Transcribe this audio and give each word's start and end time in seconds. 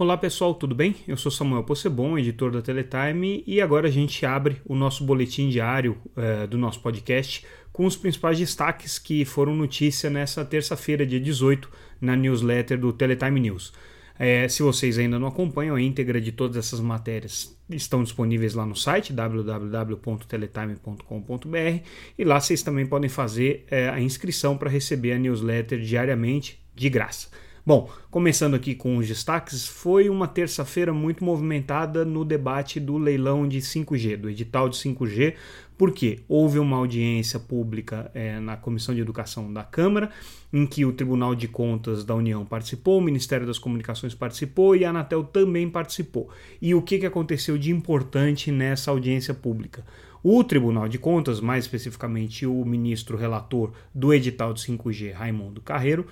Olá 0.00 0.16
pessoal, 0.16 0.54
tudo 0.54 0.74
bem? 0.74 0.96
Eu 1.06 1.14
sou 1.14 1.30
Samuel 1.30 1.62
Possebon, 1.62 2.16
editor 2.16 2.50
da 2.50 2.62
Teletime, 2.62 3.44
e 3.46 3.60
agora 3.60 3.86
a 3.86 3.90
gente 3.90 4.24
abre 4.24 4.56
o 4.64 4.74
nosso 4.74 5.04
boletim 5.04 5.50
diário 5.50 5.98
é, 6.16 6.46
do 6.46 6.56
nosso 6.56 6.80
podcast 6.80 7.44
com 7.70 7.84
os 7.84 7.96
principais 7.96 8.38
destaques 8.38 8.98
que 8.98 9.26
foram 9.26 9.54
notícia 9.54 10.08
nessa 10.08 10.42
terça-feira, 10.42 11.04
dia 11.04 11.20
18, 11.20 11.70
na 12.00 12.16
newsletter 12.16 12.80
do 12.80 12.94
Teletime 12.94 13.40
News. 13.40 13.74
É, 14.18 14.48
se 14.48 14.62
vocês 14.62 14.96
ainda 14.96 15.18
não 15.18 15.28
acompanham, 15.28 15.76
a 15.76 15.82
íntegra 15.82 16.18
de 16.18 16.32
todas 16.32 16.56
essas 16.56 16.80
matérias 16.80 17.54
estão 17.68 18.02
disponíveis 18.02 18.54
lá 18.54 18.64
no 18.64 18.74
site 18.74 19.12
www.teletime.com.br 19.12 21.84
e 22.18 22.24
lá 22.24 22.40
vocês 22.40 22.62
também 22.62 22.86
podem 22.86 23.10
fazer 23.10 23.66
é, 23.70 23.90
a 23.90 24.00
inscrição 24.00 24.56
para 24.56 24.70
receber 24.70 25.12
a 25.12 25.18
newsletter 25.18 25.78
diariamente 25.78 26.58
de 26.74 26.88
graça. 26.88 27.28
Bom, 27.64 27.90
começando 28.10 28.54
aqui 28.54 28.74
com 28.74 28.96
os 28.96 29.06
destaques, 29.06 29.66
foi 29.66 30.08
uma 30.08 30.26
terça-feira 30.26 30.94
muito 30.94 31.22
movimentada 31.22 32.06
no 32.06 32.24
debate 32.24 32.80
do 32.80 32.96
leilão 32.96 33.46
de 33.46 33.58
5G, 33.58 34.16
do 34.16 34.30
edital 34.30 34.66
de 34.66 34.76
5G, 34.76 35.34
porque 35.76 36.20
houve 36.26 36.58
uma 36.58 36.78
audiência 36.78 37.38
pública 37.38 38.10
é, 38.14 38.40
na 38.40 38.56
Comissão 38.56 38.94
de 38.94 39.02
Educação 39.02 39.52
da 39.52 39.62
Câmara, 39.62 40.10
em 40.50 40.66
que 40.66 40.86
o 40.86 40.92
Tribunal 40.92 41.34
de 41.34 41.48
Contas 41.48 42.02
da 42.02 42.14
União 42.14 42.46
participou, 42.46 42.98
o 42.98 43.02
Ministério 43.02 43.46
das 43.46 43.58
Comunicações 43.58 44.14
participou 44.14 44.74
e 44.74 44.84
a 44.84 44.90
Anatel 44.90 45.22
também 45.22 45.68
participou. 45.68 46.30
E 46.62 46.74
o 46.74 46.80
que, 46.80 46.98
que 46.98 47.06
aconteceu 47.06 47.58
de 47.58 47.70
importante 47.70 48.50
nessa 48.50 48.90
audiência 48.90 49.34
pública? 49.34 49.84
O 50.22 50.42
Tribunal 50.44 50.88
de 50.88 50.98
Contas, 50.98 51.40
mais 51.40 51.64
especificamente 51.64 52.46
o 52.46 52.64
ministro 52.64 53.16
relator 53.16 53.72
do 53.94 54.12
edital 54.12 54.52
de 54.52 54.60
5G, 54.60 55.12
Raimundo 55.12 55.62
Carreiro, 55.62 56.06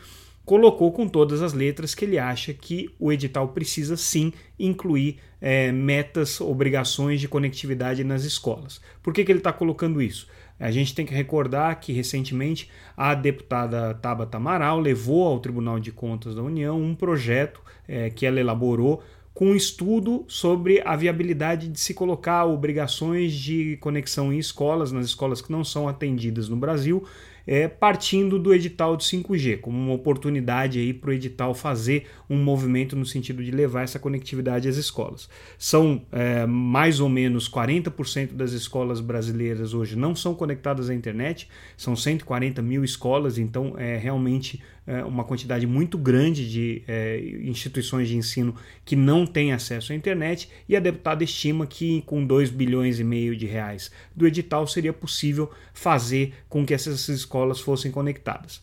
colocou 0.49 0.91
com 0.91 1.07
todas 1.07 1.43
as 1.43 1.53
letras 1.53 1.95
que 1.95 2.07
ele 2.07 2.19
acha 2.19 2.55
que 2.55 2.89
o 2.99 3.13
edital 3.13 3.49
precisa 3.49 3.99
sim 3.99 4.33
incluir 4.59 5.19
é, 5.43 5.71
metas, 5.71 6.41
obrigações 6.41 7.21
de 7.21 7.29
conectividade 7.29 8.03
nas 8.03 8.25
escolas. 8.25 8.81
Por 9.03 9.13
que, 9.13 9.27
que 9.27 9.31
ele 9.31 9.41
está 9.41 9.53
colocando 9.53 10.01
isso? 10.01 10.27
A 10.59 10.71
gente 10.71 10.95
tem 10.95 11.05
que 11.05 11.13
recordar 11.13 11.79
que 11.79 11.93
recentemente 11.93 12.71
a 12.97 13.15
deputada 13.15 13.93
Tabata 13.93 14.39
Amaral 14.39 14.81
levou 14.81 15.27
ao 15.27 15.39
Tribunal 15.39 15.79
de 15.79 15.93
Contas 15.93 16.35
da 16.35 16.43
União 16.43 16.81
um 16.81 16.95
projeto 16.95 17.61
é, 17.87 18.09
que 18.09 18.25
ela 18.25 18.41
elaborou 18.41 19.03
com 19.35 19.49
um 19.49 19.55
estudo 19.55 20.25
sobre 20.27 20.83
a 20.83 20.97
viabilidade 20.97 21.69
de 21.69 21.79
se 21.79 21.93
colocar 21.93 22.47
obrigações 22.47 23.35
de 23.35 23.77
conexão 23.83 24.33
em 24.33 24.39
escolas, 24.39 24.93
nas 24.93 25.05
escolas 25.05 25.43
que 25.43 25.53
não 25.53 25.63
são 25.63 25.87
atendidas 25.87 26.49
no 26.49 26.57
Brasil, 26.57 27.07
é, 27.51 27.67
partindo 27.67 28.39
do 28.39 28.53
edital 28.53 28.95
de 28.95 29.05
5G, 29.05 29.59
como 29.61 29.79
uma 29.79 29.95
oportunidade 29.95 30.79
aí 30.79 30.93
para 30.93 31.09
o 31.09 31.13
edital 31.15 31.55
fazer 31.55 32.05
um 32.29 32.37
movimento 32.37 32.95
no 32.95 33.07
sentido 33.07 33.43
de 33.43 33.51
levar 33.51 33.85
essa 33.85 33.99
conectividade 33.99 34.69
às 34.69 34.77
escolas. 34.77 35.31
São 35.57 36.03
é, 36.13 36.45
mais 36.45 37.01
ou 37.01 37.09
menos 37.09 37.49
40% 37.49 38.35
das 38.35 38.53
escolas 38.53 39.01
brasileiras 39.01 39.73
hoje 39.73 39.97
não 39.97 40.15
são 40.15 40.35
conectadas 40.35 40.91
à 40.91 40.95
internet, 40.95 41.49
são 41.75 41.97
140 41.97 42.61
mil 42.61 42.85
escolas, 42.85 43.39
então 43.39 43.75
é 43.79 43.97
realmente 43.97 44.61
é, 44.89 45.05
uma 45.05 45.23
quantidade 45.23 45.67
muito 45.67 45.99
grande 45.99 46.51
de 46.51 46.83
é, 46.89 47.21
instituições 47.43 48.09
de 48.09 48.17
ensino 48.17 48.55
que 48.87 48.97
não 48.97 49.27
têm 49.27 49.53
acesso 49.53 49.93
à 49.93 49.95
internet 49.95 50.49
e 50.67 50.75
a 50.75 50.81
deputada 50.81 51.23
estima 51.23 51.67
que 51.67 52.03
com 52.07 52.25
2 52.25 52.49
bilhões 52.49 52.99
e 52.99 53.05
meio 53.05 53.37
de 53.37 53.45
reais 53.45 53.91
do 54.17 54.27
edital 54.27 54.67
seria 54.67 54.93
possível 54.93 55.51
fazer 55.75 56.33
com 56.49 56.65
que 56.65 56.73
essas 56.73 57.07
escolas 57.09 57.38
fossem 57.61 57.91
conectadas. 57.91 58.63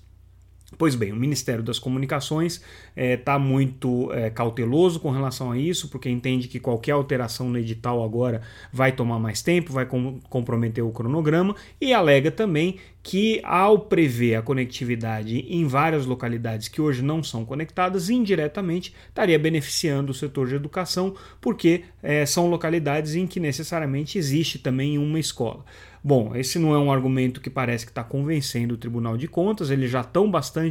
Pois 0.78 0.96
bem, 0.96 1.12
o 1.12 1.16
Ministério 1.16 1.64
das 1.64 1.78
Comunicações 1.78 2.62
está 2.96 3.36
eh, 3.36 3.40
muito 3.40 4.12
é, 4.12 4.32
cauteloso 4.32 5.00
com 5.00 5.12
relação 5.12 5.52
a 5.52 5.58
isso, 5.58 5.90
porque 5.90 6.10
entende 6.10 6.48
que 6.48 6.60
qualquer 6.60 6.94
alteração 6.94 7.50
no 7.50 7.58
edital 7.58 8.04
agora 8.04 8.42
vai 8.74 8.92
tomar 8.92 9.20
mais 9.20 9.44
tempo, 9.44 9.72
vai 9.72 9.86
com 9.86 10.20
comprometer 10.28 10.84
o 10.84 10.92
cronograma, 10.92 11.56
e 11.80 11.94
alega 11.94 12.32
também 12.32 12.78
que, 13.06 13.40
ao 13.44 13.78
prever 13.78 14.34
a 14.34 14.42
conectividade 14.42 15.38
em 15.48 15.68
várias 15.68 16.08
localidades 16.08 16.68
que 16.68 16.82
hoje 16.82 17.04
não 17.04 17.22
são 17.22 17.46
conectadas, 17.46 18.10
indiretamente 18.10 18.92
estaria 19.08 19.38
beneficiando 19.38 20.12
o 20.12 20.16
setor 20.16 20.48
de 20.48 20.56
educação, 20.56 21.16
porque 21.40 21.84
é, 22.02 22.26
são 22.26 22.50
localidades 22.50 23.14
em 23.14 23.28
que 23.28 23.40
necessariamente 23.40 24.18
existe 24.18 24.58
também 24.58 24.98
uma 24.98 25.20
escola. 25.20 25.64
Bom, 26.08 26.36
esse 26.36 26.60
não 26.60 26.74
é 26.74 26.78
um 26.78 26.92
argumento 26.92 27.42
que 27.42 27.50
parece 27.50 27.84
que 27.84 27.92
está 27.92 28.04
convencendo 28.04 28.76
o 28.76 28.78
Tribunal 28.78 29.18
de 29.18 29.28
Contas, 29.28 29.72
eles 29.72 29.90
já 29.90 30.02
estão 30.02 30.30
bastante, 30.30 30.65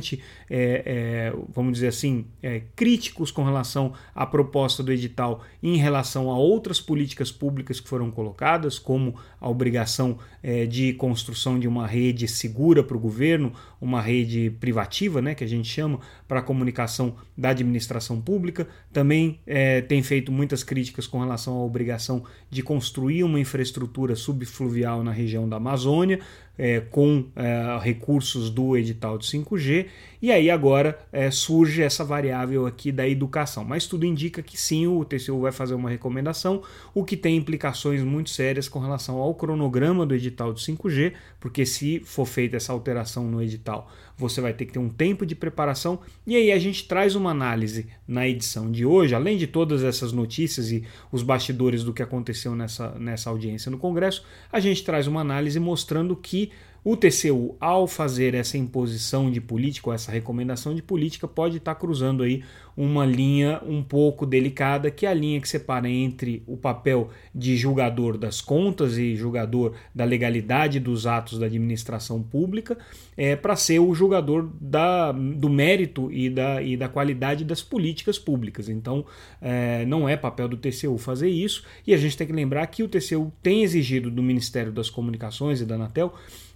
é, 0.51 0.83
é, 0.87 1.33
vamos 1.55 1.75
dizer 1.75 1.89
assim, 1.89 2.27
é, 2.43 2.63
críticos 2.75 3.31
com 3.31 3.45
relação 3.45 3.93
à 4.15 4.27
proposta 4.27 4.83
do 4.83 4.93
edital 4.93 5.43
em 5.63 5.77
relação 5.77 6.31
a 6.31 6.39
outras 6.39 6.81
políticas 6.81 7.31
públicas 7.31 7.81
que 7.81 7.89
foram 7.89 8.11
colocadas, 8.11 8.79
como 8.79 9.15
a 9.41 9.49
obrigação 9.49 10.19
é, 10.43 10.67
de 10.67 10.93
construção 10.95 11.59
de 11.59 11.69
uma 11.69 11.87
rede 11.87 12.27
segura 12.29 12.83
para 12.83 12.97
o 12.97 13.01
governo, 13.01 13.53
uma 13.81 14.01
rede 14.01 14.51
privativa, 14.59 15.21
né, 15.21 15.35
que 15.35 15.45
a 15.45 15.47
gente 15.47 15.69
chama, 15.69 16.01
para 16.27 16.41
a 16.41 16.43
comunicação 16.43 17.15
da 17.37 17.51
administração 17.51 18.21
pública. 18.21 18.67
Também 18.93 19.41
é, 19.47 19.81
tem 19.81 20.03
feito 20.03 20.33
muitas 20.33 20.63
críticas 20.63 21.07
com 21.07 21.21
relação 21.21 21.55
à 21.55 21.63
obrigação 21.65 22.25
de 22.51 22.63
construir 22.63 23.23
uma 23.25 23.39
infraestrutura 23.39 24.17
subfluvial 24.17 25.03
na 25.03 25.13
região 25.13 25.49
da 25.49 25.57
Amazônia, 25.57 26.21
é, 26.59 26.81
com 26.81 27.27
é, 27.37 27.79
recursos 27.83 28.51
do 28.51 28.77
edital 28.77 29.19
de 29.19 29.27
5G, 29.27 29.87
e 30.23 30.33
aí 30.33 30.51
agora 30.51 30.99
é, 31.13 31.31
surge 31.31 31.83
essa 31.83 32.05
variável 32.05 32.67
aqui 32.67 32.91
da 32.91 33.07
educação. 33.09 33.65
Mas 33.65 33.87
tudo 33.87 34.07
indica 34.07 34.43
que 34.43 34.59
sim, 34.59 34.87
o 34.87 35.05
TCU 35.05 35.41
vai 35.41 35.53
fazer 35.53 35.75
uma 35.75 35.91
recomendação, 35.91 36.63
o 36.95 37.05
que 37.05 37.17
tem 37.17 37.37
implicações 37.37 38.03
muito 38.03 38.31
sérias 38.31 38.69
com 38.69 38.79
relação 38.79 39.17
ao 39.17 39.35
cronograma 39.35 40.07
do 40.07 40.15
edital 40.15 40.53
de 40.53 40.61
5G, 40.61 41.13
porque 41.41 41.67
se 41.67 42.01
for 42.01 42.25
feita 42.25 42.57
essa 42.57 42.73
alteração 42.73 43.25
no 43.25 43.43
edital, 43.43 43.91
você 44.17 44.41
vai 44.41 44.53
ter 44.53 44.67
que 44.67 44.73
ter 44.73 44.79
um 44.79 44.89
tempo 44.89 45.27
de 45.27 45.35
preparação, 45.35 46.01
e 46.27 46.37
aí 46.37 46.53
a 46.53 46.59
gente 46.59 46.87
traz 46.87 47.15
uma 47.15 47.31
análise 47.31 47.87
na 48.07 48.27
edição 48.29 48.71
de 48.71 48.87
hoje, 48.87 49.15
além 49.15 49.37
de 49.37 49.47
todas 49.47 49.83
essas 49.83 50.13
notícias 50.13 50.71
e 50.71 50.85
os 51.11 51.23
bastidores 51.23 51.83
do 51.83 51.93
que 51.93 52.03
aconteceu 52.03 52.55
nessa, 52.55 52.91
nessa 52.99 53.31
audiência 53.31 53.71
no 53.71 53.79
Congresso, 53.79 54.25
a 54.53 54.61
gente 54.61 54.85
traz 54.85 55.07
uma 55.07 55.21
análise 55.21 55.59
mostrando 55.59 56.15
que 56.15 56.51
o 56.85 56.99
TCU, 56.99 57.57
ao 57.59 57.87
fazer 57.87 58.35
essa 58.35 58.59
imposição 58.59 59.31
de 59.31 59.41
política, 59.41 59.89
ou 59.89 59.95
essa 59.95 60.13
recomendação 60.13 60.75
de 60.75 60.83
política, 60.83 61.27
pode 61.27 61.57
estar 61.57 61.75
cruzando 61.77 62.23
aí 62.23 62.45
uma 62.77 63.07
linha 63.07 63.63
um 63.67 63.83
pouco 63.83 64.27
delicada, 64.27 64.91
que 64.91 65.07
é 65.07 65.09
a 65.09 65.15
linha 65.15 65.41
que 65.41 65.49
separa 65.49 65.89
entre 65.89 66.43
o 66.47 66.59
papel 66.59 67.09
de 67.35 67.57
julgador 67.57 68.19
das 68.19 68.43
contas 68.43 68.99
e 68.99 69.17
julgador 69.17 69.73
da 69.95 70.05
legalidade 70.05 70.79
dos 70.79 71.07
atos 71.07 71.39
da 71.39 71.47
administração 71.47 72.23
pública, 72.23 72.77
é, 73.17 73.35
para 73.35 73.57
ser 73.57 73.79
o 73.79 73.95
julgador 73.95 74.51
da, 74.61 75.11
do 75.11 75.49
mérito 75.49 76.13
e 76.13 76.29
da, 76.29 76.61
e 76.61 76.77
da 76.77 76.89
qualidade 76.89 77.47
das 77.47 77.63
políticas 77.63 78.19
públicas. 78.19 78.69
Então, 78.69 79.07
é, 79.41 79.87
não 79.87 80.07
é 80.07 80.19
papel 80.19 80.49
do 80.49 80.59
TCU 80.59 80.99
fazer 80.99 81.31
isso, 81.31 81.65
e 81.87 81.95
a 81.95 81.97
gente 81.97 82.15
tem 82.15 82.27
que 82.27 82.33
lembrar 82.35 82.67
que 82.67 82.83
o 82.83 82.89
TCU 82.89 83.33
tem 83.43 83.63
exigido 83.63 84.11
do 84.11 84.23
Ministério 84.23 84.71
das 84.71 84.91
Comunicações 84.91 85.63
e 85.63 85.65
da 85.65 85.77
Anatel 85.77 86.13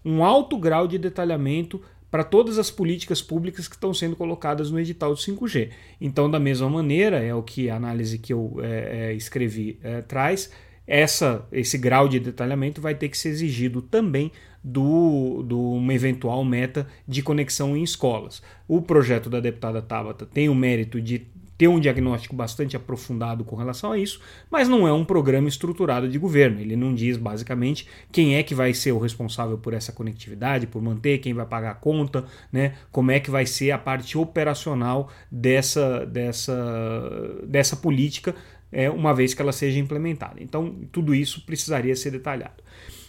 um 0.08 0.24
alto 0.24 0.56
grau 0.56 0.88
de 0.88 0.96
detalhamento 0.96 1.82
para 2.10 2.24
todas 2.24 2.58
as 2.58 2.70
políticas 2.70 3.20
públicas 3.20 3.68
que 3.68 3.74
estão 3.74 3.92
sendo 3.92 4.16
colocadas 4.16 4.70
no 4.70 4.80
edital 4.80 5.14
de 5.14 5.20
5G. 5.20 5.70
Então, 6.00 6.30
da 6.30 6.40
mesma 6.40 6.70
maneira, 6.70 7.18
é 7.18 7.34
o 7.34 7.42
que 7.42 7.68
a 7.68 7.76
análise 7.76 8.18
que 8.18 8.32
eu 8.32 8.58
é, 8.62 9.10
é, 9.10 9.14
escrevi 9.14 9.78
é, 9.82 10.00
traz, 10.00 10.50
essa, 10.86 11.46
esse 11.52 11.76
grau 11.76 12.08
de 12.08 12.18
detalhamento 12.18 12.80
vai 12.80 12.94
ter 12.94 13.10
que 13.10 13.18
ser 13.18 13.28
exigido 13.28 13.82
também 13.82 14.32
do, 14.64 15.42
do 15.42 15.72
uma 15.72 15.92
eventual 15.92 16.42
meta 16.42 16.86
de 17.06 17.22
conexão 17.22 17.76
em 17.76 17.82
escolas. 17.82 18.42
O 18.66 18.80
projeto 18.80 19.28
da 19.28 19.40
deputada 19.40 19.82
Tabata 19.82 20.24
tem 20.24 20.48
o 20.48 20.54
mérito 20.54 21.02
de 21.02 21.26
ter 21.58 21.66
um 21.66 21.80
diagnóstico 21.80 22.36
bastante 22.36 22.76
aprofundado 22.76 23.44
com 23.44 23.56
relação 23.56 23.90
a 23.90 23.98
isso, 23.98 24.20
mas 24.48 24.68
não 24.68 24.86
é 24.86 24.92
um 24.92 25.04
programa 25.04 25.48
estruturado 25.48 26.08
de 26.08 26.16
governo. 26.16 26.60
Ele 26.60 26.76
não 26.76 26.94
diz 26.94 27.16
basicamente 27.16 27.88
quem 28.12 28.36
é 28.36 28.42
que 28.44 28.54
vai 28.54 28.72
ser 28.72 28.92
o 28.92 28.98
responsável 28.98 29.58
por 29.58 29.74
essa 29.74 29.90
conectividade, 29.90 30.68
por 30.68 30.80
manter, 30.80 31.18
quem 31.18 31.34
vai 31.34 31.44
pagar 31.44 31.72
a 31.72 31.74
conta, 31.74 32.24
né? 32.52 32.74
Como 32.92 33.10
é 33.10 33.18
que 33.18 33.30
vai 33.30 33.44
ser 33.44 33.72
a 33.72 33.78
parte 33.78 34.16
operacional 34.16 35.10
dessa 35.30 36.06
dessa 36.06 37.40
dessa 37.44 37.76
política, 37.76 38.36
é, 38.70 38.88
uma 38.88 39.12
vez 39.12 39.34
que 39.34 39.42
ela 39.42 39.52
seja 39.52 39.80
implementada. 39.80 40.40
Então, 40.40 40.76
tudo 40.92 41.14
isso 41.14 41.44
precisaria 41.44 41.96
ser 41.96 42.12
detalhado. 42.12 42.62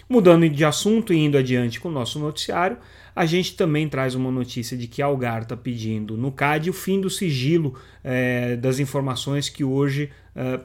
Mudando 0.10 0.50
de 0.50 0.66
assunto 0.66 1.14
e 1.14 1.18
indo 1.18 1.38
adiante 1.38 1.80
com 1.80 1.88
o 1.88 1.92
nosso 1.92 2.18
noticiário, 2.18 2.78
a 3.16 3.28
gente 3.28 3.56
também 3.56 3.88
traz 3.88 4.16
uma 4.16 4.32
notícia 4.32 4.76
de 4.76 4.88
que 4.88 5.04
Algar 5.04 5.44
está 5.44 5.56
pedindo 5.56 6.18
no 6.18 6.32
CAD 6.32 6.72
o 6.72 6.74
fim 6.74 7.00
do 7.00 7.12
sigilo 7.12 7.76
é, 8.04 8.56
das 8.56 8.80
informações 8.80 9.50
que 9.50 9.64
hoje 9.64 10.10
é, 10.36 10.60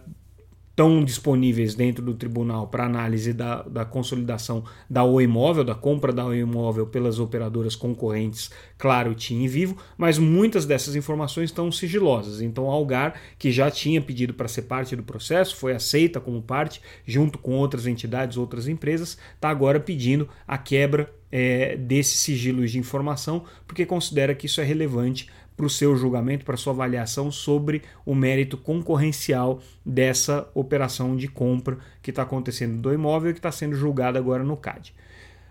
estão 0.75 1.05
disponíveis 1.05 1.77
dentro 1.77 2.05
do 2.05 2.15
tribunal 2.15 2.67
para 2.67 2.85
análise 2.85 3.33
da, 3.33 3.63
da 3.63 3.85
consolidação 3.85 4.65
da 4.91 5.05
Oi 5.05 5.23
Imóvel, 5.23 5.63
da 5.63 5.75
compra 5.75 6.13
da 6.13 6.27
Oi 6.27 6.41
Imóvel 6.41 6.85
pelas 6.85 7.21
operadoras 7.21 7.77
concorrentes, 7.77 8.51
Claro, 8.77 9.15
TIM 9.15 9.45
e 9.45 9.49
Vivo, 9.49 9.77
mas 9.97 10.19
muitas 10.19 10.67
dessas 10.67 10.97
informações 10.97 11.51
estão 11.51 11.71
sigilosas. 11.71 12.43
Então 12.43 12.69
a 12.69 12.75
Algar, 12.75 13.15
que 13.39 13.53
já 13.53 13.71
tinha 13.71 14.03
pedido 14.03 14.35
para 14.35 14.49
ser 14.49 14.63
parte 14.63 14.97
do 14.97 15.05
processo, 15.05 15.55
foi 15.55 15.73
aceita 15.73 16.21
como 16.21 16.43
parte, 16.43 16.83
junto 17.07 17.39
com 17.39 17.53
outras 17.53 17.87
entidades, 17.87 18.37
outras 18.37 18.67
empresas, 18.67 19.17
está 19.33 19.49
agora 19.51 19.79
pedindo 19.79 20.29
a 20.47 20.59
quebra 20.59 21.09
é, 21.31 21.77
desses 21.77 22.19
sigilos 22.19 22.73
de 22.73 22.79
informação, 22.81 23.45
porque 23.67 23.87
considera 23.87 24.35
que 24.35 24.47
isso 24.47 24.61
é 24.61 24.65
relevante 24.65 25.29
para 25.57 25.67
o 25.67 25.71
seu 25.71 25.97
julgamento, 25.97 26.45
para 26.45 26.57
sua 26.57 26.73
avaliação 26.73 27.31
sobre 27.31 27.83
o 28.05 28.15
mérito 28.15 28.57
concorrencial 28.57 29.61
dessa 29.85 30.49
operação 30.55 31.17
de 31.17 31.29
compra 31.29 31.79
que 32.03 32.11
está 32.11 32.23
acontecendo 32.23 32.81
do 32.81 32.93
imóvel 32.93 33.31
e 33.31 33.35
que 33.35 33.39
está 33.39 33.53
sendo 33.53 33.77
julgada 33.77 34.19
agora 34.19 34.43
no 34.43 34.57
CAD. 34.57 34.95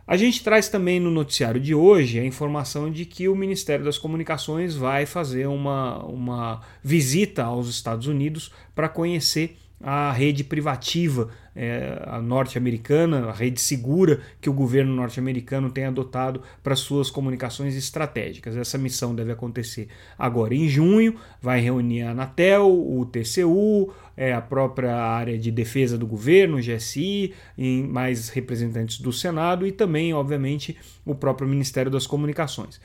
A 0.05 0.17
gente 0.17 0.43
traz 0.43 0.67
também 0.67 0.99
no 0.99 1.09
noticiário 1.09 1.61
de 1.61 1.73
hoje 1.73 2.19
a 2.19 2.25
informação 2.25 2.91
de 2.91 3.05
que 3.05 3.29
o 3.29 3.35
Ministério 3.35 3.85
das 3.85 3.97
Comunicações 3.97 4.75
vai 4.75 5.05
fazer 5.05 5.47
uma, 5.47 6.03
uma 6.03 6.61
visita 6.83 7.43
aos 7.43 7.69
Estados 7.69 8.07
Unidos 8.07 8.51
para 8.75 8.89
conhecer 8.89 9.57
a 9.83 10.13
rede 10.13 10.45
privativa 10.45 11.29
é, 11.53 12.19
norte-americana, 12.23 13.27
a 13.27 13.31
rede 13.33 13.59
segura 13.59 14.21
que 14.39 14.49
o 14.49 14.53
governo 14.53 14.95
norte-americano 14.95 15.69
tem 15.69 15.85
adotado 15.85 16.41
para 16.63 16.73
suas 16.73 17.11
comunicações 17.11 17.75
estratégicas. 17.75 18.55
Essa 18.55 18.77
missão 18.77 19.13
deve 19.13 19.33
acontecer 19.33 19.89
agora 20.17 20.55
em 20.55 20.69
junho, 20.69 21.15
vai 21.41 21.59
reunir 21.59 22.03
a 22.03 22.11
Anatel, 22.11 22.67
o 22.67 23.05
TCU, 23.05 23.93
é, 24.15 24.33
a 24.33 24.41
própria 24.41 24.95
área 24.95 25.37
de 25.37 25.51
defesa 25.51 25.97
do 25.97 26.07
governo, 26.07 26.57
o 26.57 26.61
GSI, 26.61 27.33
mais 27.89 28.29
representantes 28.29 28.99
do 28.99 29.11
Senado 29.11 29.67
e 29.67 29.71
também, 29.71 30.13
obviamente, 30.13 30.77
o 31.05 31.13
próprio 31.13 31.47
Ministério 31.47 31.91
das 31.91 32.07
Comunicações. 32.07 32.79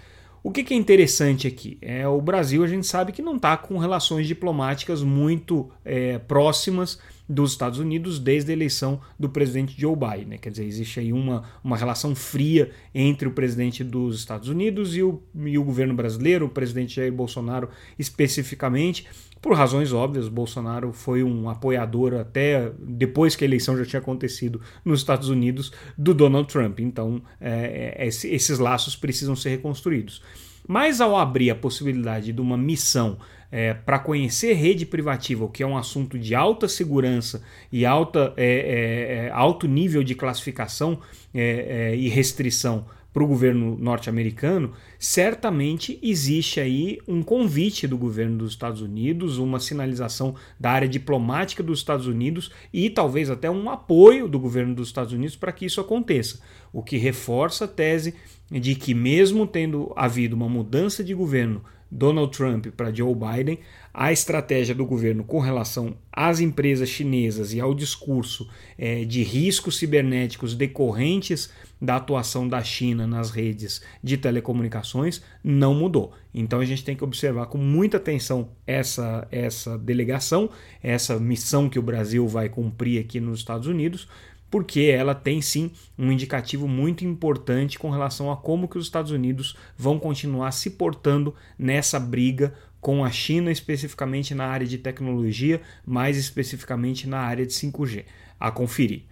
O 0.48 0.50
que, 0.50 0.72
é 0.72 0.76
interessante 0.78 1.46
aqui? 1.46 1.76
É 1.82 2.08
o 2.08 2.22
Brasil, 2.22 2.64
a 2.64 2.66
gente 2.66 2.86
sabe 2.86 3.12
que 3.12 3.20
não 3.20 3.36
está 3.36 3.54
com 3.54 3.76
relações 3.76 4.26
diplomáticas 4.26 5.02
muito 5.02 5.70
é, 5.84 6.16
próximas 6.20 6.98
dos 7.28 7.52
Estados 7.52 7.78
Unidos 7.78 8.18
desde 8.18 8.50
a 8.50 8.54
eleição 8.54 9.00
do 9.18 9.28
presidente 9.28 9.78
Joe 9.78 9.94
Biden. 9.94 10.26
Né? 10.26 10.38
Quer 10.38 10.50
dizer, 10.50 10.64
existe 10.64 11.00
aí 11.00 11.12
uma, 11.12 11.44
uma 11.62 11.76
relação 11.76 12.14
fria 12.14 12.70
entre 12.94 13.28
o 13.28 13.32
presidente 13.32 13.84
dos 13.84 14.18
Estados 14.18 14.48
Unidos 14.48 14.96
e 14.96 15.02
o, 15.02 15.22
e 15.44 15.58
o 15.58 15.64
governo 15.64 15.94
brasileiro, 15.94 16.46
o 16.46 16.48
presidente 16.48 16.96
Jair 16.96 17.12
Bolsonaro 17.12 17.68
especificamente. 17.98 19.06
Por 19.40 19.54
razões 19.54 19.92
óbvias, 19.92 20.28
Bolsonaro 20.28 20.92
foi 20.92 21.22
um 21.22 21.48
apoiador 21.48 22.14
até 22.14 22.72
depois 22.80 23.36
que 23.36 23.44
a 23.44 23.46
eleição 23.46 23.76
já 23.76 23.84
tinha 23.84 24.00
acontecido 24.00 24.60
nos 24.84 25.00
Estados 25.00 25.28
Unidos 25.28 25.70
do 25.96 26.12
Donald 26.12 26.48
Trump. 26.52 26.80
Então, 26.80 27.22
é, 27.40 27.94
é, 27.96 28.06
esses 28.06 28.58
laços 28.58 28.96
precisam 28.96 29.36
ser 29.36 29.50
reconstruídos. 29.50 30.22
Mas 30.66 31.00
ao 31.00 31.16
abrir 31.16 31.50
a 31.50 31.54
possibilidade 31.54 32.32
de 32.32 32.40
uma 32.40 32.56
missão 32.56 33.16
é, 33.50 33.74
para 33.74 33.98
conhecer 33.98 34.52
rede 34.54 34.84
privativa, 34.84 35.44
o 35.44 35.48
que 35.48 35.62
é 35.62 35.66
um 35.66 35.76
assunto 35.76 36.18
de 36.18 36.34
alta 36.34 36.68
segurança 36.68 37.42
e 37.72 37.86
alta, 37.86 38.32
é, 38.36 38.46
é, 38.46 39.26
é 39.26 39.30
alto 39.30 39.66
nível 39.66 40.02
de 40.02 40.14
classificação 40.14 41.00
é, 41.34 41.94
e 41.96 42.08
restrição 42.08 42.86
para 43.12 43.24
o 43.24 43.26
governo 43.26 43.76
norte-americano, 43.80 44.72
certamente 44.98 45.98
existe 46.02 46.60
aí 46.60 47.00
um 47.08 47.22
convite 47.22 47.86
do 47.86 47.96
governo 47.96 48.38
dos 48.38 48.52
Estados 48.52 48.82
Unidos, 48.82 49.38
uma 49.38 49.58
sinalização 49.58 50.34
da 50.60 50.70
área 50.70 50.88
diplomática 50.88 51.62
dos 51.62 51.80
Estados 51.80 52.06
Unidos 52.06 52.52
e 52.72 52.88
talvez 52.90 53.30
até 53.30 53.50
um 53.50 53.70
apoio 53.70 54.28
do 54.28 54.38
governo 54.38 54.74
dos 54.74 54.88
Estados 54.88 55.12
Unidos 55.12 55.34
para 55.34 55.52
que 55.52 55.64
isso 55.64 55.80
aconteça. 55.80 56.40
O 56.72 56.82
que 56.82 56.96
reforça 56.96 57.64
a 57.64 57.68
tese 57.68 58.14
de 58.50 58.74
que, 58.74 58.94
mesmo 58.94 59.46
tendo 59.46 59.92
havido 59.96 60.36
uma 60.36 60.48
mudança 60.48 61.02
de 61.02 61.14
governo 61.14 61.64
Donald 61.90 62.36
Trump 62.36 62.66
para 62.76 62.92
Joe 62.92 63.14
Biden, 63.14 63.58
a 63.92 64.12
estratégia 64.12 64.74
do 64.74 64.84
governo 64.84 65.24
com 65.24 65.38
relação 65.38 65.96
às 66.12 66.40
empresas 66.40 66.88
chinesas 66.88 67.52
e 67.52 67.60
ao 67.60 67.74
discurso 67.74 68.48
é, 68.76 69.04
de 69.04 69.22
riscos 69.22 69.78
cibernéticos 69.78 70.54
decorrentes 70.54 71.50
da 71.80 71.96
atuação 71.96 72.48
da 72.48 72.62
China 72.62 73.06
nas 73.06 73.30
redes 73.30 73.82
de 74.02 74.16
telecomunicações 74.16 75.22
não 75.42 75.74
mudou. 75.74 76.12
Então 76.34 76.60
a 76.60 76.64
gente 76.64 76.84
tem 76.84 76.96
que 76.96 77.04
observar 77.04 77.46
com 77.46 77.58
muita 77.58 77.96
atenção 77.96 78.50
essa, 78.66 79.26
essa 79.30 79.78
delegação, 79.78 80.50
essa 80.82 81.18
missão 81.18 81.68
que 81.68 81.78
o 81.78 81.82
Brasil 81.82 82.26
vai 82.28 82.48
cumprir 82.48 83.00
aqui 83.00 83.20
nos 83.20 83.38
Estados 83.38 83.66
Unidos, 83.66 84.08
porque 84.50 84.82
ela 84.82 85.14
tem 85.14 85.40
sim 85.40 85.70
um 85.98 86.10
indicativo 86.10 86.66
muito 86.66 87.04
importante 87.04 87.78
com 87.78 87.90
relação 87.90 88.30
a 88.30 88.36
como 88.36 88.68
que 88.68 88.78
os 88.78 88.86
Estados 88.86 89.10
Unidos 89.10 89.56
vão 89.76 89.98
continuar 89.98 90.52
se 90.52 90.70
portando 90.70 91.34
nessa 91.58 91.98
briga 92.00 92.54
com 92.80 93.04
a 93.04 93.10
China, 93.10 93.50
especificamente 93.50 94.34
na 94.34 94.46
área 94.46 94.66
de 94.66 94.78
tecnologia, 94.78 95.60
mais 95.84 96.16
especificamente 96.16 97.08
na 97.08 97.18
área 97.18 97.44
de 97.44 97.52
5G. 97.52 98.04
A 98.38 98.52
conferir. 98.52 99.02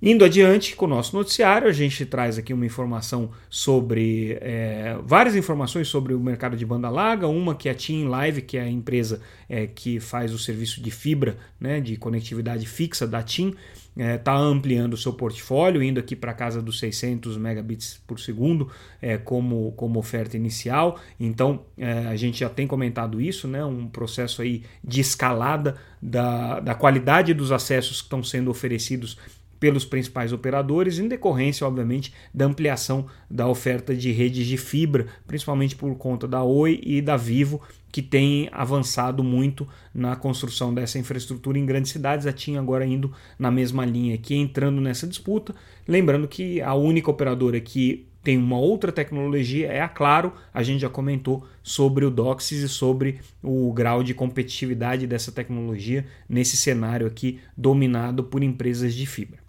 Indo 0.00 0.24
adiante 0.24 0.76
com 0.76 0.84
o 0.84 0.88
nosso 0.88 1.16
noticiário, 1.16 1.66
a 1.66 1.72
gente 1.72 2.06
traz 2.06 2.38
aqui 2.38 2.52
uma 2.52 2.64
informação 2.64 3.32
sobre 3.50 4.38
é, 4.40 4.96
várias 5.02 5.34
informações 5.34 5.88
sobre 5.88 6.14
o 6.14 6.20
mercado 6.20 6.56
de 6.56 6.64
banda 6.64 6.88
larga. 6.88 7.26
Uma 7.26 7.56
que 7.56 7.68
é 7.68 7.72
a 7.72 7.74
Team 7.74 8.08
Live, 8.08 8.42
que 8.42 8.56
é 8.56 8.60
a 8.60 8.68
empresa 8.68 9.20
é, 9.48 9.66
que 9.66 9.98
faz 9.98 10.32
o 10.32 10.38
serviço 10.38 10.80
de 10.80 10.92
fibra, 10.92 11.36
né, 11.58 11.80
de 11.80 11.96
conectividade 11.96 12.64
fixa 12.64 13.08
da 13.08 13.24
TIM, 13.24 13.56
está 13.98 14.12
é, 14.12 14.16
tá 14.16 14.36
ampliando 14.36 14.92
o 14.94 14.96
seu 14.96 15.12
portfólio, 15.12 15.82
indo 15.82 15.98
aqui 15.98 16.14
para 16.14 16.32
casa 16.32 16.62
dos 16.62 16.78
600 16.78 17.36
megabits 17.36 18.00
por 18.06 18.20
segundo 18.20 18.70
é, 19.02 19.18
como, 19.18 19.72
como 19.72 19.98
oferta 19.98 20.36
inicial. 20.36 21.00
Então 21.18 21.64
é, 21.76 22.06
a 22.06 22.14
gente 22.14 22.38
já 22.38 22.48
tem 22.48 22.66
comentado 22.66 23.20
isso, 23.20 23.48
né, 23.48 23.64
um 23.64 23.88
processo 23.88 24.40
aí 24.40 24.62
de 24.84 25.00
escalada 25.00 25.76
da, 26.00 26.60
da 26.60 26.74
qualidade 26.74 27.34
dos 27.34 27.50
acessos 27.50 28.00
que 28.00 28.06
estão 28.06 28.22
sendo 28.22 28.50
oferecidos 28.50 29.18
pelos 29.58 29.84
principais 29.84 30.32
operadores, 30.32 30.98
em 30.98 31.08
decorrência, 31.08 31.66
obviamente, 31.66 32.12
da 32.32 32.46
ampliação 32.46 33.06
da 33.30 33.48
oferta 33.48 33.94
de 33.94 34.12
redes 34.12 34.46
de 34.46 34.56
fibra, 34.56 35.06
principalmente 35.26 35.76
por 35.76 35.94
conta 35.96 36.26
da 36.28 36.42
Oi 36.42 36.80
e 36.82 37.00
da 37.00 37.16
Vivo, 37.16 37.60
que 37.90 38.02
têm 38.02 38.48
avançado 38.52 39.24
muito 39.24 39.66
na 39.94 40.14
construção 40.14 40.72
dessa 40.74 40.98
infraestrutura 40.98 41.58
em 41.58 41.66
grandes 41.66 41.92
cidades. 41.92 42.26
A 42.26 42.32
TIM 42.32 42.56
agora 42.56 42.84
indo 42.84 43.12
na 43.38 43.50
mesma 43.50 43.84
linha 43.84 44.14
aqui, 44.14 44.34
entrando 44.34 44.80
nessa 44.80 45.06
disputa. 45.06 45.54
Lembrando 45.86 46.28
que 46.28 46.60
a 46.60 46.74
única 46.74 47.10
operadora 47.10 47.58
que 47.60 48.06
tem 48.22 48.36
uma 48.36 48.58
outra 48.58 48.92
tecnologia 48.92 49.68
é 49.68 49.80
a 49.80 49.88
Claro. 49.88 50.34
A 50.52 50.62
gente 50.62 50.80
já 50.80 50.90
comentou 50.90 51.46
sobre 51.62 52.04
o 52.04 52.10
DOCSIS 52.10 52.62
e 52.62 52.68
sobre 52.68 53.20
o 53.42 53.72
grau 53.72 54.02
de 54.02 54.12
competitividade 54.12 55.06
dessa 55.06 55.32
tecnologia 55.32 56.04
nesse 56.28 56.56
cenário 56.56 57.06
aqui 57.06 57.40
dominado 57.56 58.24
por 58.24 58.42
empresas 58.42 58.94
de 58.94 59.06
fibra. 59.06 59.47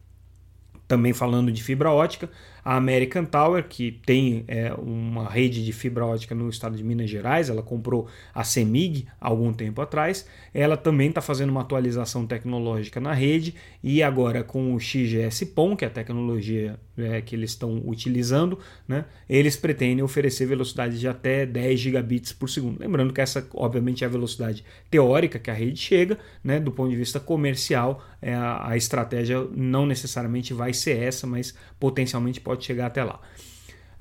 Também 0.89 1.13
falando 1.13 1.51
de 1.51 1.62
fibra 1.62 1.91
ótica, 1.91 2.27
a 2.63 2.75
American 2.75 3.25
Tower, 3.25 3.63
que 3.67 4.00
tem 4.05 4.43
é, 4.48 4.74
uma 4.74 5.29
rede 5.29 5.63
de 5.63 5.72
fibra 5.72 6.05
ótica 6.05 6.36
no 6.36 6.50
estado 6.50 6.75
de 6.75 6.84
Minas 6.84 7.10
Gerais, 7.10 7.50
ela 7.50 7.62
comprou 7.62 8.08
a 8.34 8.43
CEMIG 8.43 9.08
há 9.19 9.27
algum 9.27 9.53
tempo 9.53 9.81
atrás, 9.81 10.27
ela 10.53 10.75
também 10.75 11.10
está 11.10 11.22
fazendo 11.22 11.50
uma 11.50 11.62
atualização 11.62 12.25
tecnológica 12.25 13.00
na 13.00 13.13
rede 13.13 13.55
e 13.84 14.03
agora 14.03 14.43
com 14.43 14.74
o 14.74 14.79
XGS-PON, 14.79 15.75
que 15.75 15.86
é 15.86 15.88
a 15.88 15.91
tecnologia 15.91 16.79
é, 16.98 17.22
que 17.22 17.36
eles 17.36 17.51
estão 17.51 17.81
utilizando, 17.86 18.60
né, 18.88 19.05
eles 19.29 19.55
pretendem 19.55 20.03
oferecer 20.03 20.46
velocidade 20.46 21.00
de 21.00 21.08
até 21.08 21.46
10 21.46 21.79
gigabits 21.79 22.34
por 22.34 22.50
segundo. 22.50 22.79
Lembrando 22.79 23.13
que 23.13 23.22
essa, 23.22 23.48
obviamente, 23.53 24.03
é 24.03 24.08
a 24.08 24.10
velocidade 24.10 24.63
teórica 24.89 25.39
que 25.39 25.50
a 25.50 25.53
rede 25.53 25.79
chega, 25.79 26.17
né, 26.43 26.60
do 26.60 26.72
ponto 26.72 26.89
de 26.89 26.98
vista 26.98 27.19
comercial, 27.19 28.03
é, 28.22 28.34
a, 28.34 28.69
a 28.69 28.77
estratégia 28.77 29.48
não 29.55 29.86
necessariamente 29.86 30.53
vai 30.53 30.74
ser 30.79 31.01
essa, 31.01 31.27
mas 31.27 31.53
potencialmente 31.79 32.39
pode 32.39 32.65
chegar 32.65 32.88
até 32.88 33.03
lá. 33.03 33.19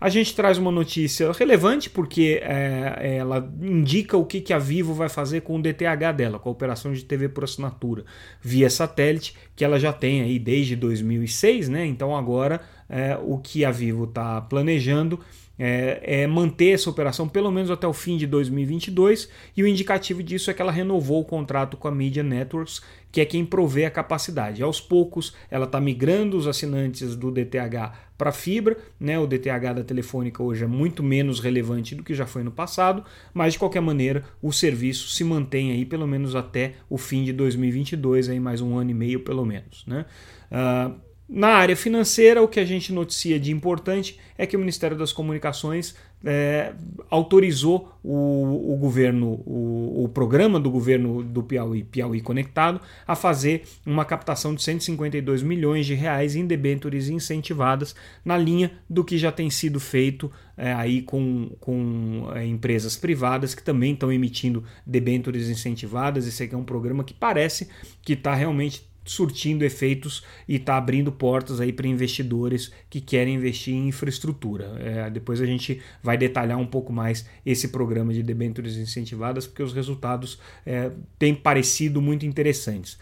A 0.01 0.09
gente 0.09 0.33
traz 0.33 0.59
uma 0.59 0.71
notícia 0.71 1.33
relevante 1.33 1.91
porque 1.91 2.41
é, 2.41 3.17
ela 3.17 3.53
indica 3.61 4.17
o 4.17 4.25
que, 4.25 4.41
que 4.41 4.53
a 4.53 4.59
Vivo 4.59 4.95
vai 4.95 5.09
fazer 5.09 5.41
com 5.41 5.57
o 5.57 5.63
DTH 5.63 6.13
dela, 6.17 6.39
com 6.39 6.49
a 6.49 6.53
operação 6.53 6.93
de 6.93 7.05
TV 7.05 7.29
por 7.29 7.43
assinatura 7.43 8.05
via 8.41 8.71
satélite, 8.71 9.35
que 9.57 9.65
ela 9.65 9.77
já 9.77 9.93
tem 9.93 10.23
aí 10.23 10.39
desde 10.39 10.77
2006, 10.77 11.69
né? 11.69 11.85
Então 11.85 12.17
agora 12.17 12.61
é, 12.89 13.19
o 13.23 13.39
que 13.39 13.65
a 13.65 13.71
Vivo 13.71 14.05
está 14.05 14.41
planejando 14.41 15.21
é, 15.59 16.23
é, 16.23 16.27
manter 16.27 16.71
essa 16.71 16.89
operação 16.89 17.29
pelo 17.29 17.51
menos 17.51 17.71
até 17.71 17.87
o 17.87 17.93
fim 17.93 18.17
de 18.17 18.27
2022 18.27 19.29
e 19.57 19.63
o 19.63 19.67
indicativo 19.67 20.23
disso 20.23 20.51
é 20.51 20.55
que 20.55 20.63
ela 20.63 20.71
renovou 20.71 21.21
o 21.21 21.25
contrato 21.25 21.77
com 21.77 21.89
a 21.89 21.91
Media 21.91 22.23
Networks, 22.23 22.81
que 23.11 23.21
é 23.21 23.25
quem 23.25 23.45
provê 23.45 23.85
a 23.85 23.91
capacidade. 23.91 24.63
Aos 24.63 24.81
poucos, 24.81 25.35
ela 25.51 25.65
está 25.65 25.81
migrando 25.81 26.37
os 26.37 26.47
assinantes 26.47 27.17
do 27.17 27.33
DTH 27.33 27.93
para 28.17 28.31
fibra, 28.31 28.77
né? 29.01 29.19
O 29.19 29.27
DTH 29.27 29.75
da 29.75 29.85
Telefônica 29.85 30.43
hoje 30.43 30.65
é 30.65 30.67
muito 30.67 31.03
menos 31.03 31.41
relevante 31.41 31.95
do 31.95 32.05
que 32.05 32.15
já 32.15 32.27
foi 32.27 32.43
no 32.43 32.53
passado, 32.53 33.05
mas 33.35 33.55
de 33.55 33.59
qualquer 33.59 33.81
maneira 33.81 34.25
o 34.41 34.53
serviço 34.53 35.09
se 35.09 35.25
mantém 35.25 35.73
aí 35.73 35.85
pelo 35.85 36.07
menos 36.07 36.37
até 36.37 36.75
o 36.89 36.99
fim 36.99 37.25
de 37.25 37.33
2022, 37.33 38.29
aí 38.29 38.39
mais 38.39 38.61
um 38.61 38.77
ano 38.77 38.91
e 38.91 38.95
meio 38.95 39.21
pelo 39.21 39.45
menos, 39.45 39.85
né? 39.87 40.05
Uh, 40.51 41.08
na 41.29 41.49
área 41.49 41.77
financeira, 41.77 42.43
o 42.43 42.49
que 42.49 42.59
a 42.59 42.65
gente 42.65 42.91
noticia 42.91 43.39
de 43.39 43.53
importante 43.53 44.19
é 44.39 44.47
que 44.47 44.57
o 44.57 44.59
Ministério 44.59 44.97
das 44.97 45.13
Comunicações 45.13 45.95
é, 46.25 46.73
autorizou 47.11 47.93
o, 48.03 48.73
o 48.73 48.77
governo, 48.77 49.43
o, 49.47 50.05
o, 50.05 50.09
programa 50.09 50.59
do 50.59 50.71
governo 50.71 51.23
do 51.23 51.43
Piauí, 51.43 51.85
Piauí 51.85 52.21
Conectado, 52.21 52.81
a 53.07 53.15
fazer 53.15 53.65
uma 53.85 54.05
captação 54.05 54.55
de 54.55 54.63
152 54.63 55.43
milhões 55.43 55.87
de 55.87 55.95
reais 55.95 56.35
em 56.35 56.47
debêntures 56.47 57.09
incentivadas, 57.09 57.95
na 58.25 58.37
linha 58.37 58.73
do 58.89 59.05
que 59.05 59.19
já 59.19 59.31
tem 59.31 59.51
sido 59.51 59.79
feito 59.79 60.33
é, 60.57 60.73
aí 60.73 61.03
com, 61.03 61.51
com 61.61 62.31
é, 62.35 62.47
empresas 62.47 62.97
privadas 62.97 63.55
que 63.55 63.63
também 63.63 63.93
estão 63.93 64.11
emitindo 64.11 64.65
debêntures 64.87 65.49
incentivadas. 65.49 66.27
Esse 66.27 66.45
aqui 66.45 66.55
é 66.55 66.59
um 66.59 66.65
programa 66.65 67.05
que 67.05 67.15
parece 67.15 67.69
que 68.03 68.15
está 68.15 68.35
realmente 68.35 68.89
surtindo 69.09 69.65
efeitos 69.65 70.23
e 70.47 70.57
está 70.57 70.77
abrindo 70.77 71.11
portas 71.11 71.61
aí 71.61 71.73
para 71.73 71.87
investidores 71.87 72.71
que 72.91 73.01
querem 73.01 73.35
investir 73.35 73.75
em 73.75 73.89
infraestrutura. 73.89 74.77
É, 74.79 75.11
depois 75.11 75.41
a 75.41 75.47
gente 75.47 75.81
vai 76.03 76.19
detalhar 76.19 76.59
um 76.59 76.67
pouco 76.67 76.93
mais 76.93 77.27
esse 77.45 77.69
programa 77.69 78.13
de 78.13 78.23
debêntures 78.23 78.77
incentivadas, 78.77 79.47
porque 79.47 79.63
os 79.63 79.73
resultados 79.73 80.39
é, 80.67 80.91
têm 81.19 81.35
parecido 81.35 82.03
muito 82.03 82.27
interessantes. 82.27 82.99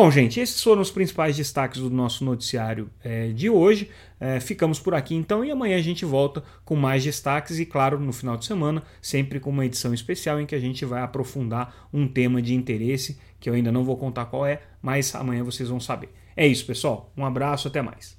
Bom, 0.00 0.12
gente, 0.12 0.38
esses 0.38 0.62
foram 0.62 0.80
os 0.80 0.92
principais 0.92 1.36
destaques 1.36 1.80
do 1.80 1.90
nosso 1.90 2.24
noticiário 2.24 2.88
é, 3.02 3.32
de 3.32 3.50
hoje. 3.50 3.90
É, 4.20 4.38
ficamos 4.38 4.78
por 4.78 4.94
aqui 4.94 5.12
então 5.12 5.44
e 5.44 5.50
amanhã 5.50 5.76
a 5.76 5.82
gente 5.82 6.04
volta 6.04 6.40
com 6.64 6.76
mais 6.76 7.02
destaques 7.02 7.58
e, 7.58 7.66
claro, 7.66 7.98
no 7.98 8.12
final 8.12 8.36
de 8.36 8.46
semana, 8.46 8.80
sempre 9.02 9.40
com 9.40 9.50
uma 9.50 9.66
edição 9.66 9.92
especial 9.92 10.40
em 10.40 10.46
que 10.46 10.54
a 10.54 10.60
gente 10.60 10.84
vai 10.84 11.02
aprofundar 11.02 11.88
um 11.92 12.06
tema 12.06 12.40
de 12.40 12.54
interesse 12.54 13.18
que 13.40 13.50
eu 13.50 13.54
ainda 13.54 13.72
não 13.72 13.82
vou 13.82 13.96
contar 13.96 14.26
qual 14.26 14.46
é, 14.46 14.62
mas 14.80 15.12
amanhã 15.16 15.42
vocês 15.42 15.68
vão 15.68 15.80
saber. 15.80 16.10
É 16.36 16.46
isso, 16.46 16.64
pessoal. 16.64 17.12
Um 17.16 17.26
abraço, 17.26 17.66
até 17.66 17.82
mais. 17.82 18.16